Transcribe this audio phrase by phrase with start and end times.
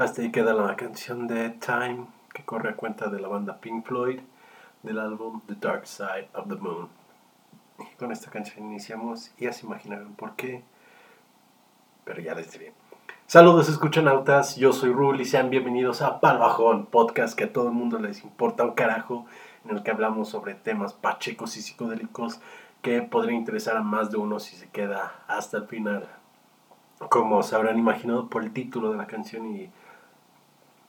[0.00, 3.84] Hasta ahí queda la canción de Time que corre a cuenta de la banda Pink
[3.84, 4.20] Floyd
[4.82, 6.88] del álbum The Dark Side of the Moon.
[7.98, 10.62] Con esta canción iniciamos y ya se imaginarán por qué,
[12.06, 12.72] pero ya les diré.
[13.26, 17.74] Saludos escuchanautas, yo soy Rul y sean bienvenidos a Palbajón, podcast que a todo el
[17.74, 19.26] mundo les importa un carajo,
[19.66, 22.40] en el que hablamos sobre temas pachecos y psicodélicos
[22.80, 26.08] que podrían interesar a más de uno si se queda hasta el final.
[27.10, 29.70] Como se habrán imaginado por el título de la canción y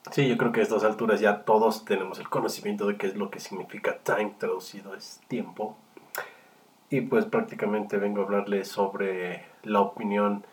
[0.10, 3.16] Sí, yo creo que a estas alturas ya todos tenemos el conocimiento de qué es
[3.16, 5.78] lo que significa time traducido es tiempo.
[6.90, 10.44] Y pues prácticamente vengo a hablarles sobre la opinión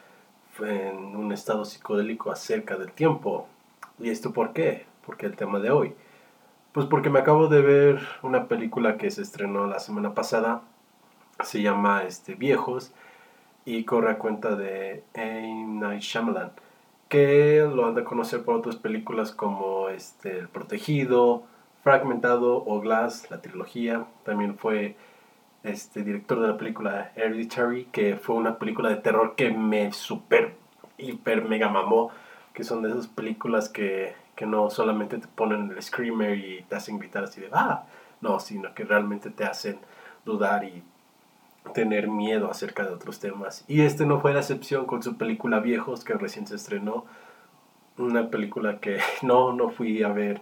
[0.61, 3.49] en un estado psicodélico acerca del tiempo.
[3.99, 4.87] ¿Y esto por qué?
[5.07, 5.95] Porque el tema de hoy.
[6.73, 10.61] Pues porque me acabo de ver una película que se estrenó la semana pasada.
[11.43, 12.93] Se llama este, Viejos
[13.65, 15.81] y corre a cuenta de M.
[15.81, 16.53] Night Shyamalan
[17.09, 21.43] que lo han de conocer por otras películas como este, El Protegido,
[21.83, 24.07] Fragmentado o Glass, la trilogía.
[24.25, 24.97] También fue
[25.63, 30.55] este, director de la película Hereditary, que fue una película de terror que me super,
[30.99, 32.11] hiper, mega mamó,
[32.53, 36.77] que son de esas películas que, que no solamente te ponen el screamer y te
[36.77, 37.85] hacen gritar así de, ah,
[38.21, 39.79] no, sino que realmente te hacen
[40.25, 40.83] dudar y
[41.73, 43.65] tener miedo acerca de otros temas.
[43.69, 47.05] Y este no fue la excepción con su película Viejos, que recién se estrenó.
[47.97, 50.41] Una película que no, no fui a ver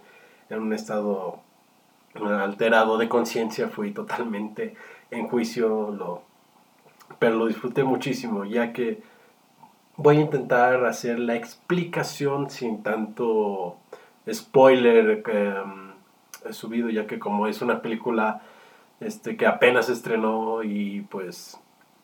[0.49, 1.41] en un estado
[2.15, 4.75] alterado de conciencia, fui totalmente
[5.11, 6.23] en juicio, lo,
[7.19, 9.01] pero lo disfruté muchísimo, ya que
[9.95, 13.77] voy a intentar hacer la explicación sin tanto
[14.31, 15.23] spoiler
[15.63, 18.41] um, subido, ya que como es una película
[18.99, 21.59] este, que apenas estrenó y pues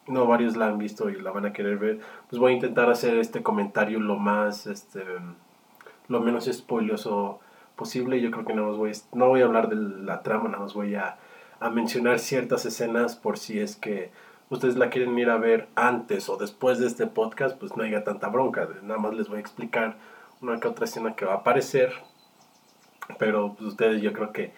[0.08, 2.90] no varios la han visto y la van a querer ver, pues voy a intentar
[2.90, 5.04] hacer este comentario lo más, este,
[6.08, 7.40] lo menos spoiloso
[7.76, 8.22] posible.
[8.22, 10.96] Yo creo que no, voy, no voy a hablar de la trama, nada más voy
[10.96, 11.18] a,
[11.60, 14.12] a mencionar ciertas escenas por si es que
[14.50, 18.04] ustedes la quieren ir a ver antes o después de este podcast, pues no haya
[18.04, 18.68] tanta bronca.
[18.84, 19.96] Nada más les voy a explicar
[20.42, 21.94] una que otra escena que va a aparecer.
[23.20, 24.54] Pero pues, ustedes yo creo que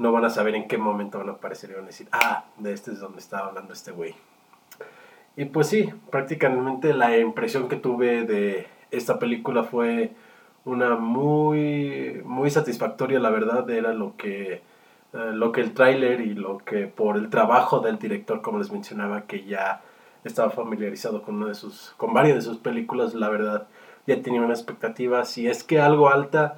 [0.00, 2.44] no van a saber en qué momento van a aparecer y van a decir, ah,
[2.56, 4.14] de este es donde estaba hablando este güey.
[5.36, 10.12] Y pues sí, prácticamente la impresión que tuve de esta película fue
[10.64, 14.62] una muy, muy satisfactoria, la verdad, era lo que, eh,
[15.34, 19.26] lo que el tráiler y lo que por el trabajo del director, como les mencionaba,
[19.26, 19.82] que ya
[20.24, 23.66] estaba familiarizado con, una de sus, con varias de sus películas, la verdad,
[24.06, 26.56] ya tenía una expectativa, si es que algo alta,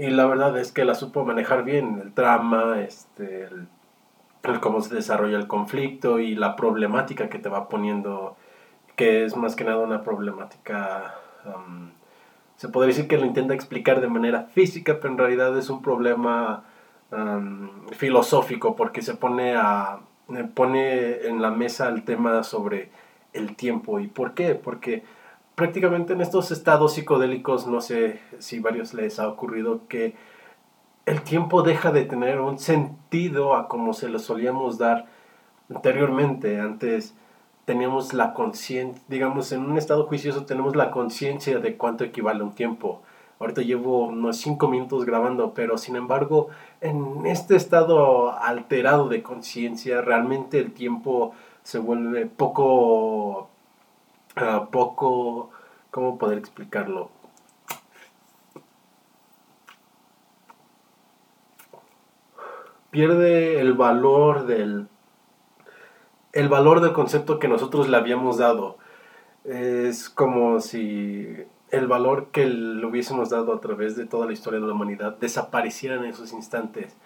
[0.00, 3.68] y la verdad es que la supo manejar bien, el trama, este, el,
[4.60, 8.36] cómo se desarrolla el conflicto y la problemática que te va poniendo,
[8.96, 11.14] que es más que nada una problemática,
[12.56, 15.82] se podría decir que lo intenta explicar de manera física, pero en realidad es un
[15.82, 16.64] problema
[17.12, 20.00] um, filosófico porque se pone, a,
[20.54, 22.90] pone en la mesa el tema sobre
[23.32, 24.00] el tiempo.
[24.00, 24.54] ¿Y por qué?
[24.54, 25.04] Porque
[25.58, 30.14] prácticamente en estos estados psicodélicos, no sé si varios les ha ocurrido que
[31.04, 35.06] el tiempo deja de tener un sentido a como se lo solíamos dar
[35.68, 36.60] anteriormente.
[36.60, 37.16] Antes
[37.64, 42.54] teníamos la conciencia, digamos, en un estado juicioso tenemos la conciencia de cuánto equivale un
[42.54, 43.02] tiempo.
[43.40, 46.50] Ahorita llevo unos 5 minutos grabando, pero sin embargo,
[46.80, 51.32] en este estado alterado de conciencia, realmente el tiempo
[51.64, 53.50] se vuelve poco
[54.70, 55.50] poco,
[55.90, 57.10] ¿cómo poder explicarlo?
[62.90, 64.88] Pierde el valor del,
[66.32, 68.78] el valor del concepto que nosotros le habíamos dado.
[69.44, 74.60] Es como si el valor que le hubiésemos dado a través de toda la historia
[74.60, 76.96] de la humanidad desapareciera en esos instantes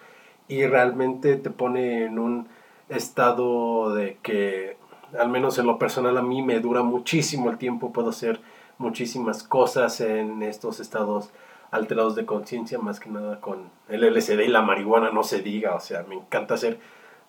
[0.47, 2.47] y realmente te pone en un
[2.89, 4.77] estado de que
[5.19, 8.39] al menos en lo personal a mí me dura muchísimo el tiempo, puedo hacer
[8.77, 11.29] muchísimas cosas en estos estados
[11.71, 15.75] alterados de conciencia, más que nada con el LSD y la marihuana, no se diga,
[15.75, 16.79] o sea, me encanta hacer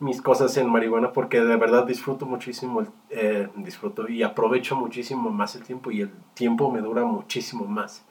[0.01, 5.55] mis cosas en marihuana porque de verdad disfruto muchísimo, eh, disfruto y aprovecho muchísimo más
[5.57, 8.05] el tiempo y el tiempo me dura muchísimo más.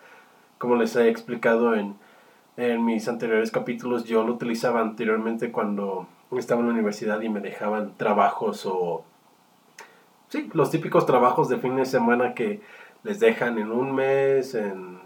[0.58, 1.96] Como les he explicado en,
[2.58, 7.42] en mis anteriores capítulos, yo lo utilizaba anteriormente cuando estaba en la universidad y me
[7.42, 9.04] dejaban trabajos o
[10.34, 12.60] sí, los típicos trabajos de fin de semana que
[13.04, 15.00] les dejan en un mes, en,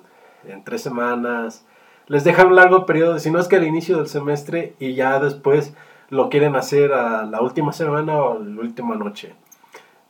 [0.63, 1.65] tres semanas,
[2.07, 5.19] les dejan un largo periodo, si no es que al inicio del semestre y ya
[5.19, 5.73] después
[6.09, 9.35] lo quieren hacer a la última semana o la última noche.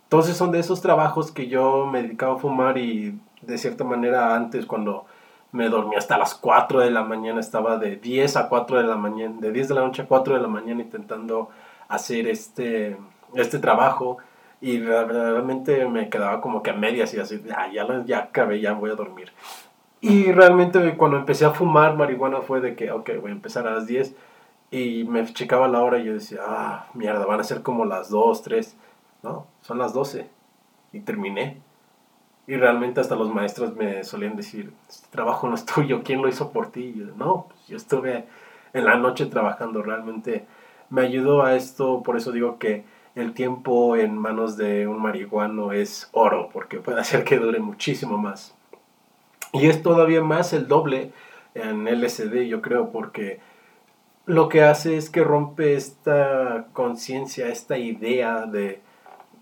[0.04, 4.36] Entonces son de esos trabajos que yo me dedicaba a fumar y de cierta manera
[4.36, 5.06] antes cuando
[5.52, 8.98] me dormía hasta las 4 de la mañana, estaba de 10 a 4 de la
[8.98, 11.50] mañana, de 10 de la noche a 4 de la mañana intentando
[11.88, 12.98] hacer este,
[13.34, 14.20] este trabajo
[14.60, 18.74] y realmente me quedaba como que a medias y así, ah, ya, ya acabé, ya
[18.74, 19.32] voy a dormir.
[20.02, 23.74] Y realmente cuando empecé a fumar marihuana fue de que, ok, voy a empezar a
[23.74, 24.16] las 10
[24.72, 28.10] y me checaba la hora y yo decía, ah, mierda, van a ser como las
[28.10, 28.76] 2, 3.
[29.24, 30.30] No, son las 12.
[30.94, 31.62] Y terminé.
[32.48, 36.30] Y realmente hasta los maestros me solían decir, este trabajo no es tuyo, ¿quién lo
[36.30, 36.94] hizo por ti?
[36.96, 38.26] yo, no, pues yo estuve
[38.74, 40.46] en la noche trabajando, realmente
[40.90, 42.86] me ayudó a esto, por eso digo que
[43.20, 48.18] el tiempo en manos de un marihuano es oro, porque puede hacer que dure muchísimo
[48.18, 48.56] más.
[49.54, 51.12] Y es todavía más el doble
[51.54, 53.40] en LSD, yo creo, porque
[54.26, 58.82] lo que hace es que rompe esta conciencia, esta idea de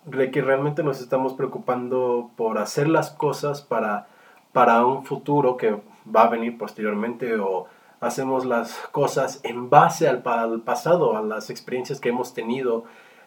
[0.06, 4.08] de que realmente nos estamos preocupando por hacer las cosas para,
[4.54, 5.82] para un futuro que
[6.16, 7.66] va a venir posteriormente o
[8.00, 12.86] hacemos las cosas en base al, al, pasado, a las experiencias que hemos tenido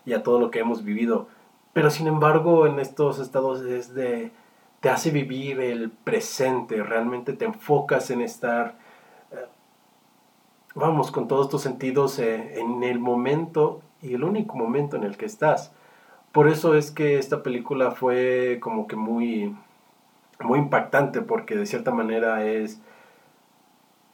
[0.08, 1.28] y a todo lo que hemos vivido.
[1.74, 4.32] Pero sin embargo en estos estados es de,
[4.80, 8.78] te hace vivir el presente, realmente te enfocas en estar,
[9.30, 9.46] eh,
[10.74, 15.16] vamos, con todos tus sentidos eh, en el momento y el único momento en el
[15.16, 15.72] que estás.
[16.32, 19.54] Por eso es que esta película fue como que muy,
[20.40, 22.80] muy impactante, porque de cierta manera es,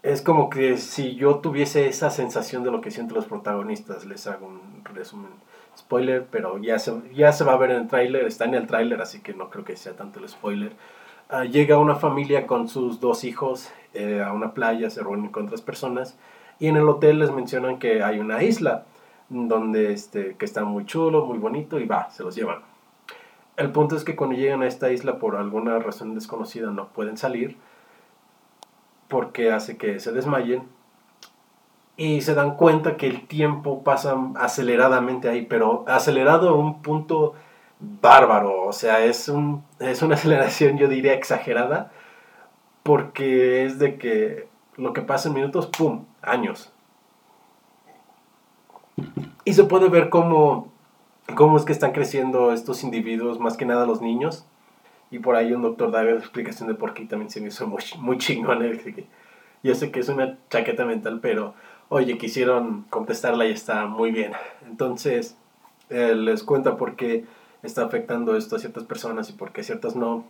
[0.02, 4.26] es como que si yo tuviese esa sensación de lo que sienten los protagonistas, les
[4.26, 5.30] hago un resumen.
[5.76, 8.66] Spoiler, pero ya se, ya se va a ver en el tráiler, está en el
[8.66, 10.72] tráiler, así que no creo que sea tanto el spoiler.
[11.30, 15.46] Uh, llega una familia con sus dos hijos eh, a una playa, se reúnen con
[15.46, 16.18] otras personas
[16.58, 18.84] y en el hotel les mencionan que hay una isla
[19.28, 22.60] donde este, que está muy chulo, muy bonito y va, se los llevan.
[23.56, 27.16] El punto es que cuando llegan a esta isla por alguna razón desconocida no pueden
[27.16, 27.56] salir
[29.08, 30.64] porque hace que se desmayen
[31.96, 37.34] y se dan cuenta que el tiempo pasa aceleradamente ahí, pero acelerado a un punto
[37.78, 41.92] bárbaro, o sea, es, un, es una aceleración yo diría exagerada
[42.82, 46.70] porque es de que lo que pasa en minutos, ¡pum!, años.
[49.44, 50.72] Y se puede ver cómo,
[51.34, 54.46] cómo es que están creciendo estos individuos, más que nada los niños.
[55.10, 57.66] Y por ahí un doctor da la explicación de por qué también se me hizo
[57.66, 58.60] muy, muy chingón.
[59.62, 61.54] Yo sé que es una chaqueta mental, pero
[61.88, 64.32] oye, quisieron contestarla y está muy bien.
[64.66, 65.36] Entonces,
[65.90, 67.24] eh, les cuenta por qué
[67.62, 70.24] está afectando esto a ciertas personas y por qué ciertas no.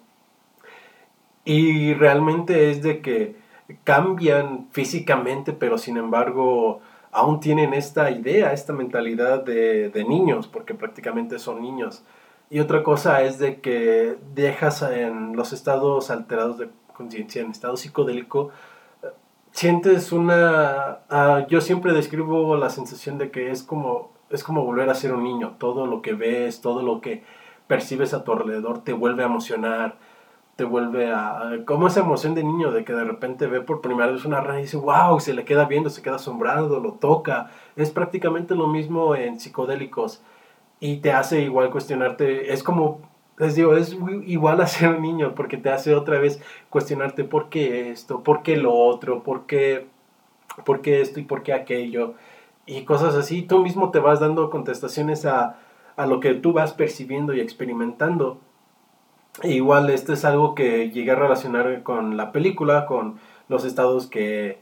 [1.44, 3.37] Y realmente es de que
[3.84, 6.80] cambian físicamente, pero sin embargo
[7.12, 12.02] aún tienen esta idea, esta mentalidad de, de, niños, porque prácticamente son niños.
[12.50, 17.76] Y otra cosa es de que dejas en los estados alterados de conciencia, en estado
[17.76, 18.50] psicodélico,
[19.54, 20.99] sientes una...
[21.11, 25.14] Uh, yo siempre describo la sensación de que es como, es como volver a ser
[25.14, 25.56] un niño.
[25.58, 27.25] Todo lo que ves, todo lo que
[27.66, 29.96] percibes a tu alrededor te vuelve a emocionar
[30.56, 31.61] te vuelve a...
[31.66, 34.61] como esa emoción de niño de que de repente ve por primera vez una rana
[34.61, 37.50] y dice, wow, se le queda viendo, se queda asombrado, lo toca.
[37.76, 40.23] Es prácticamente lo mismo en psicodélicos
[40.80, 43.00] y te hace igual cuestionarte, es como,
[43.38, 47.49] les digo, es igual a ser un niño porque te hace otra vez cuestionarte por
[47.49, 49.87] qué esto, por qué lo otro, por qué,
[50.64, 52.14] por qué esto y por qué aquello
[52.67, 53.43] y cosas así.
[53.43, 55.59] Tú mismo te vas dando contestaciones a,
[55.97, 58.38] a lo que tú vas percibiendo y experimentando
[59.43, 64.59] igual esto es algo que llegué a relacionar con la película, con los estados que,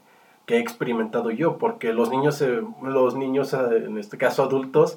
[0.47, 2.43] que he experimentado yo, porque los niños,
[2.83, 4.97] los niños, en este caso adultos,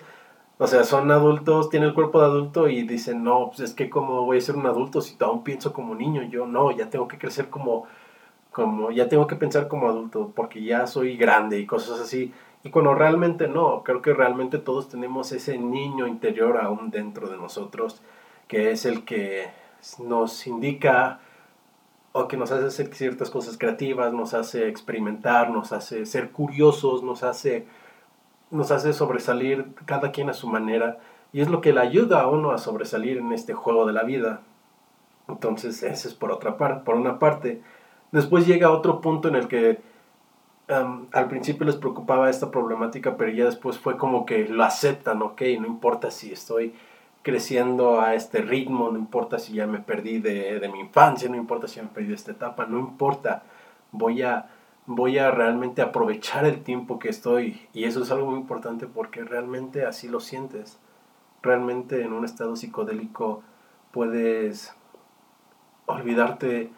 [0.57, 3.89] o sea, son adultos, tienen el cuerpo de adulto y dicen, no, pues es que
[3.89, 7.07] como voy a ser un adulto si aún pienso como niño, yo no, ya tengo
[7.07, 7.85] que crecer como,
[8.51, 12.33] como, ya tengo que pensar como adulto, porque ya soy grande y cosas así.
[12.63, 17.37] Y cuando realmente no, creo que realmente todos tenemos ese niño interior aún dentro de
[17.37, 18.01] nosotros,
[18.47, 19.49] que es el que
[19.99, 21.19] nos indica
[22.11, 27.03] o que nos hace hacer ciertas cosas creativas, nos hace experimentar, nos hace ser curiosos,
[27.03, 27.67] nos hace,
[28.51, 30.99] nos hace sobresalir cada quien a su manera
[31.33, 34.03] y es lo que le ayuda a uno a sobresalir en este juego de la
[34.03, 34.41] vida.
[35.27, 37.61] Entonces, ese es por otra parte, por una parte.
[38.11, 39.79] Después llega otro punto en el que
[40.67, 45.41] al principio les preocupaba esta problemática, pero ya después fue como que lo aceptan, ok,
[45.59, 46.73] no importa si estoy
[47.21, 51.35] creciendo a este ritmo, no importa si ya me perdí de, de, mi infancia, no
[51.35, 53.43] importa si me perdí de esta etapa, no importa,
[53.91, 54.47] voy a,
[54.87, 57.67] voy a realmente aprovechar el tiempo que estoy.
[57.73, 60.79] Y eso es algo muy importante porque realmente así lo sientes.
[61.41, 63.43] Realmente en un estado psicodélico
[63.91, 64.73] puedes
[65.85, 66.71] olvidarte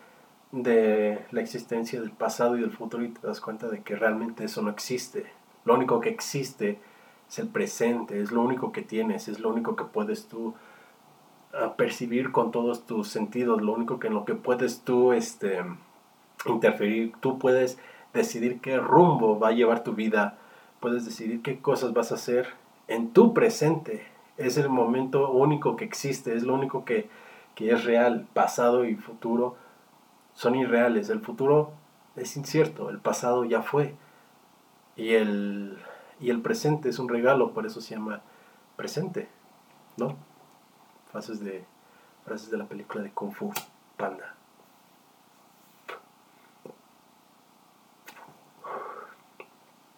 [0.52, 4.46] de la existencia del pasado y del futuro y te das cuenta de que realmente
[4.46, 5.26] eso no existe.
[5.66, 6.80] Lo único que existe
[7.30, 10.54] es el presente, es lo único que tienes, es lo único que puedes tú
[11.54, 15.64] ah, percibir con todos tus sentidos, lo único que en lo que puedes tú este,
[16.46, 17.78] interferir, tú puedes
[18.18, 20.38] decidir qué rumbo va a llevar tu vida,
[20.80, 22.50] puedes decidir qué cosas vas a hacer
[22.88, 24.06] en tu presente.
[24.38, 27.10] Es el momento único que existe, es lo único que,
[27.56, 29.56] que es real, pasado y futuro
[30.38, 31.72] son irreales, el futuro
[32.16, 33.96] es incierto, el pasado ya fue
[34.96, 35.80] y el,
[36.20, 38.22] y el presente es un regalo, por eso se llama
[38.76, 39.30] presente,
[39.98, 40.16] ¿no?
[41.12, 41.66] Frases de,
[42.24, 43.52] frases de la película de Kung Fu
[43.98, 44.37] Panda.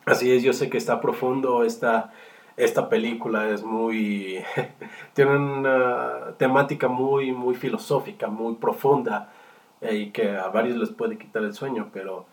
[0.10, 2.12] Así es, yo sé que está profundo esta,
[2.58, 4.43] esta película, es muy...
[5.13, 9.32] tiene una temática muy, muy filosófica, muy profunda
[9.82, 12.26] eh, y que a varios les puede quitar el sueño, pero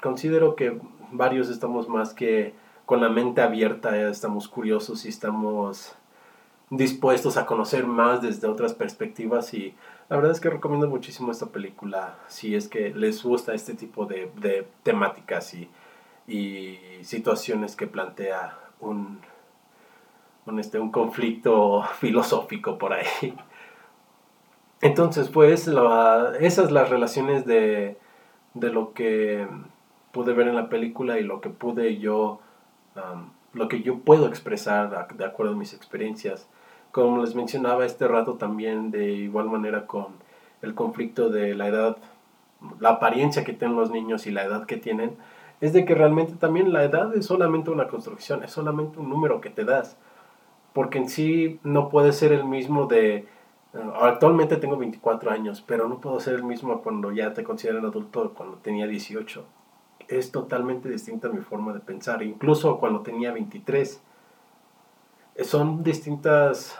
[0.00, 0.80] considero que
[1.12, 5.94] varios estamos más que con la mente abierta, estamos curiosos y estamos
[6.70, 9.74] dispuestos a conocer más desde otras perspectivas y
[10.08, 14.06] la verdad es que recomiendo muchísimo esta película si es que les gusta este tipo
[14.06, 15.68] de, de temáticas y
[16.26, 19.20] y situaciones que plantea un,
[20.58, 23.34] este, un conflicto filosófico por ahí.
[24.80, 27.96] Entonces, pues, la, esas las relaciones de,
[28.54, 29.46] de, lo que
[30.10, 32.40] pude ver en la película y lo que pude yo,
[33.52, 36.48] lo que yo puedo expresar de acuerdo a mis experiencias.
[36.90, 40.08] Como les mencionaba este rato también, de igual manera con
[40.62, 41.96] el conflicto de la edad,
[42.80, 45.16] la apariencia que tienen los niños y la edad que tienen,
[45.62, 49.40] es de que realmente también la edad es solamente una construcción, es solamente un número
[49.40, 49.96] que te das.
[50.72, 53.14] Porque en sí no puede ser el mismo de...
[53.18, 53.26] Eh,
[54.00, 58.34] actualmente tengo 24 años, pero no puedo ser el mismo cuando ya te consideran adulto
[58.34, 59.44] cuando tenía 18.
[60.08, 64.02] Es totalmente distinta mi forma de pensar, incluso cuando tenía 23.
[65.44, 66.76] Son distintas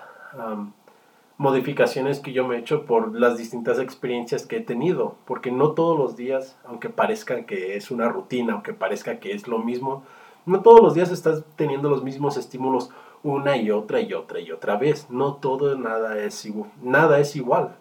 [1.42, 5.72] modificaciones que yo me he hecho por las distintas experiencias que he tenido, porque no
[5.72, 10.04] todos los días, aunque parezca que es una rutina, aunque parezca que es lo mismo,
[10.46, 12.90] no todos los días estás teniendo los mismos estímulos
[13.24, 15.10] una y otra y otra y otra vez.
[15.10, 17.74] No todo nada es igual, nada es igual.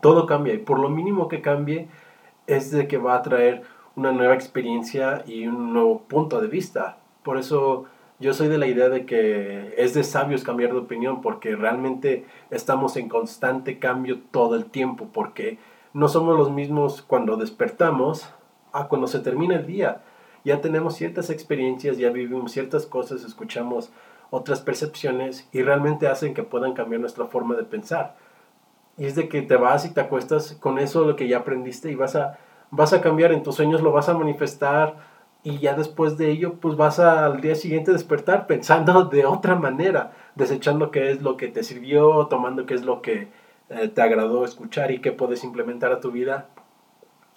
[0.00, 1.88] Todo cambia y por lo mínimo que cambie
[2.46, 3.62] es de que va a traer
[3.96, 6.98] una nueva experiencia y un nuevo punto de vista.
[7.24, 7.86] Por eso
[8.20, 12.26] yo soy de la idea de que es de sabios cambiar de opinión porque realmente
[12.50, 15.58] estamos en constante cambio todo el tiempo porque
[15.92, 18.28] no somos los mismos cuando despertamos
[18.72, 20.02] a cuando se termina el día.
[20.44, 23.90] Ya tenemos ciertas experiencias, ya vivimos ciertas cosas, escuchamos
[24.30, 28.16] otras percepciones y realmente hacen que puedan cambiar nuestra forma de pensar.
[28.96, 31.90] Y es de que te vas y te acuestas con eso lo que ya aprendiste
[31.90, 32.38] y vas a,
[32.70, 35.07] vas a cambiar en tus sueños, lo vas a manifestar
[35.42, 40.12] y ya después de ello pues vas al día siguiente despertar pensando de otra manera,
[40.34, 43.28] desechando qué es lo que te sirvió, tomando qué es lo que
[43.70, 46.48] eh, te agradó escuchar y qué puedes implementar a tu vida.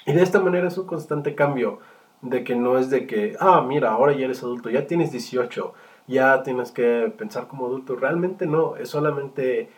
[0.05, 1.79] Y de esta manera es un constante cambio,
[2.21, 5.73] de que no es de que, ah, mira, ahora ya eres adulto, ya tienes 18,
[6.07, 7.95] ya tienes que pensar como adulto.
[7.95, 9.69] Realmente no, es solamente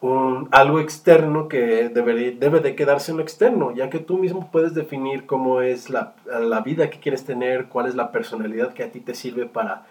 [0.00, 4.74] un, algo externo que debe, de quedarse en lo externo, ya que tú mismo puedes
[4.74, 8.92] definir cómo es la, la, vida que quieres tener, cuál es la personalidad que a
[8.92, 9.86] ti te sirve para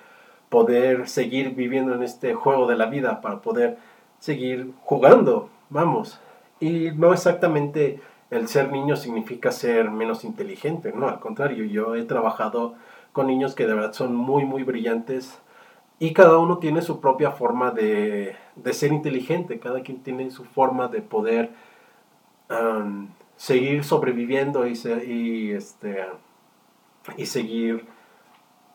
[0.50, 3.78] poder seguir viviendo en este juego de la vida, para poder
[4.20, 6.20] seguir jugando, vamos.
[6.60, 12.04] Y no exactamente el ser niño significa ser menos inteligente, no, al contrario, yo he
[12.04, 12.76] trabajado
[13.12, 15.40] con niños que de verdad son muy, muy brillantes,
[16.00, 18.36] y cada uno tiene su propia forma de,
[18.72, 21.52] ser inteligente, cada quien tiene su forma de poder
[23.38, 24.74] seguir sobreviviendo y,
[25.08, 26.06] y, este,
[27.18, 27.88] y seguir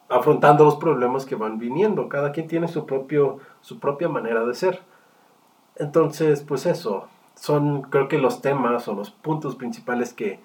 [0.08, 2.08] afrontando los problemas que van viniendo.
[2.08, 4.80] Cada quien tiene su, propio, su propia manera de ser.
[5.76, 10.40] Entonces, pues eso, son creo que los temas o los puntos principales que,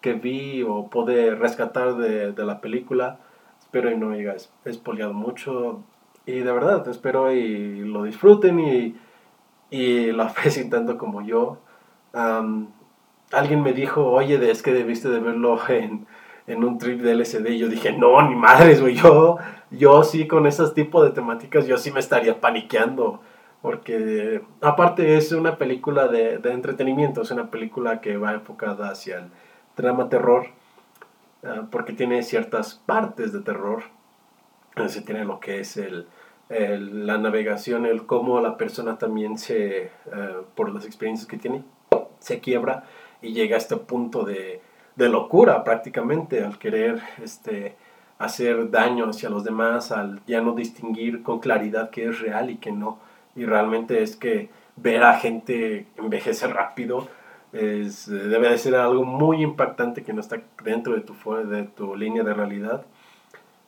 [0.00, 3.20] que vi o pude rescatar de, de la película.
[3.60, 5.82] Espero y no haya espoliado mucho.
[6.26, 8.96] Y de verdad, espero y lo disfruten y,
[9.70, 11.58] y lo aprecien tanto como yo.
[13.32, 16.06] alguien me dijo, oye, es que debiste de verlo en,
[16.46, 17.46] en un trip de LSD.
[17.50, 18.94] Y yo dije, no, ni madres, güey.
[18.96, 19.38] Yo,
[19.70, 23.20] yo sí, con esos tipos de temáticas, yo sí me estaría paniqueando.
[23.62, 29.18] Porque aparte es una película de, de entretenimiento, es una película que va enfocada hacia
[29.18, 29.30] el
[29.76, 30.46] drama terror.
[31.44, 33.82] ah, porque tiene ciertas partes de terror.
[34.88, 36.06] Se tiene lo que es el,
[36.48, 41.62] la navegación, el cómo la persona también se, ah, por las experiencias que tiene,
[42.18, 42.84] se quiebra
[43.22, 44.60] y llega a este punto de,
[44.96, 47.76] de locura prácticamente al querer este,
[48.18, 52.56] hacer daño hacia los demás, al ya no distinguir con claridad qué es real y
[52.56, 52.98] qué no.
[53.34, 57.08] Y realmente es que ver a gente envejecer rápido
[57.52, 61.14] es, eh, debe de ser algo muy impactante que no está dentro de tu,
[61.46, 62.84] de tu línea de realidad.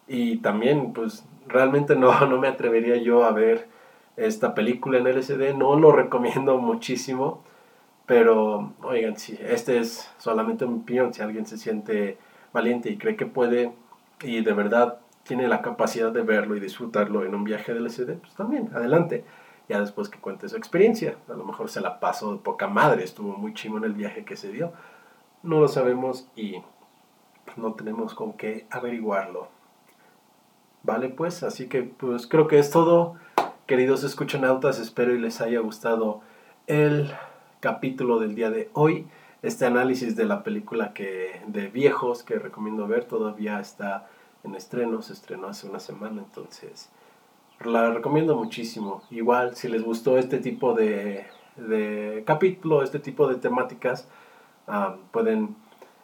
[0.09, 3.69] Y también, pues, realmente no, no me atrevería yo a ver
[4.17, 7.45] esta película en LCD, no lo recomiendo muchísimo,
[8.07, 12.19] pero, oigan, sí, este es solamente mi opinión, si alguien se siente
[12.53, 13.73] valiente y cree que puede
[14.23, 18.19] y de verdad tiene la capacidad de verlo y disfrutarlo en un viaje de LCD,
[18.19, 19.25] pues también, adelante.
[19.69, 23.05] Ya después que cuente su experiencia, a lo mejor se la pasó de poca madre,
[23.05, 24.73] estuvo muy chimo en el viaje que se dio.
[25.43, 26.63] No lo sabemos y
[27.57, 29.49] no tenemos con qué averiguarlo.
[30.83, 33.17] Vale, pues, así que pues creo que es todo.
[33.67, 36.21] Queridos escuchanautas, espero y les haya gustado
[36.67, 37.11] el
[37.61, 39.07] capítulo del día de hoy.
[39.43, 44.09] Este análisis de la película que, de viejos que recomiendo ver todavía está
[44.45, 46.89] en estreno, se estrenó hace una semana, entonces
[47.65, 49.03] la recomiendo muchísimo.
[49.11, 54.09] Igual, si les gustó este tipo de, de capítulo, este tipo de temáticas,
[54.67, 55.57] ah, pueden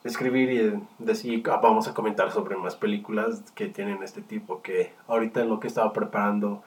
[0.04, 4.92] escribir y decir, ah, vamos a comentar sobre más películas que tienen este tipo, que
[5.08, 6.62] ahorita en lo que estaba preparando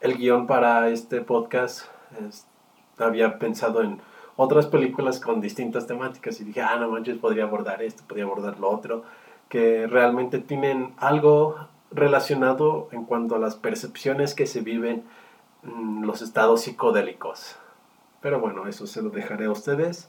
[0.00, 1.84] el guion para este podcast,
[2.26, 2.46] es-
[2.98, 4.00] había pensado en
[4.36, 8.58] otras películas con distintas temáticas y dije, ah, no manches, podría abordar esto, podría abordar
[8.58, 9.04] lo otro,
[9.48, 11.56] que realmente tienen algo
[11.90, 15.04] relacionado en cuanto a las percepciones que se viven
[15.62, 17.56] en los estados psicodélicos.
[18.20, 20.08] Pero bueno, eso se lo dejaré a ustedes.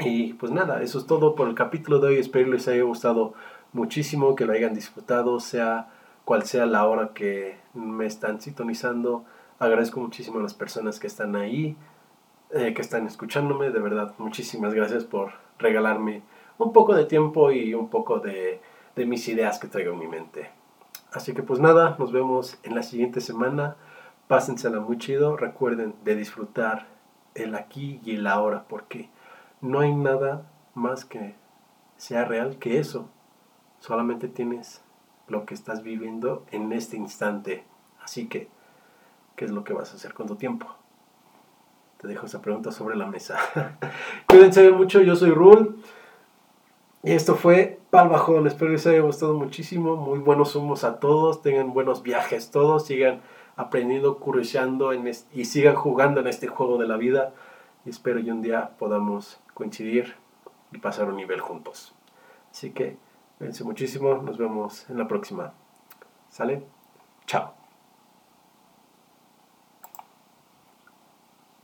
[0.00, 2.16] Y pues nada, eso es todo por el capítulo de hoy.
[2.16, 3.34] Espero les haya gustado
[3.72, 5.90] muchísimo, que lo hayan disfrutado, sea
[6.24, 9.24] cual sea la hora que me están sintonizando.
[9.58, 11.76] Agradezco muchísimo a las personas que están ahí,
[12.50, 13.70] eh, que están escuchándome.
[13.70, 16.22] De verdad, muchísimas gracias por regalarme
[16.56, 18.60] un poco de tiempo y un poco de,
[18.96, 20.50] de mis ideas que traigo en mi mente.
[21.12, 23.76] Así que pues nada, nos vemos en la siguiente semana.
[24.28, 25.36] Pásensela muy chido.
[25.36, 26.86] Recuerden de disfrutar
[27.34, 29.10] el aquí y el ahora, porque
[29.60, 31.34] no hay nada más que
[31.96, 33.08] sea real que eso.
[33.78, 34.82] Solamente tienes
[35.28, 37.64] lo que estás viviendo en este instante.
[38.02, 38.48] Así que,
[39.36, 40.66] ¿qué es lo que vas a hacer con tu tiempo?
[41.98, 43.38] Te dejo esa pregunta sobre la mesa.
[44.26, 45.82] Cuídense mucho, yo soy Rul.
[47.02, 48.46] Y esto fue Pal Bajón.
[48.46, 49.96] Espero les haya gustado muchísimo.
[49.96, 51.42] Muy buenos humos a todos.
[51.42, 52.86] Tengan buenos viajes todos.
[52.86, 53.20] Sigan
[53.56, 57.32] aprendiendo, curioseando y sigan jugando en este juego de la vida.
[57.84, 60.14] Y espero que un día podamos coincidir
[60.72, 61.94] y pasar un nivel juntos.
[62.50, 62.96] Así que,
[63.36, 64.14] cuídense muchísimo.
[64.22, 65.52] Nos vemos en la próxima.
[66.30, 66.64] ¿Sale?
[67.26, 67.59] Chao.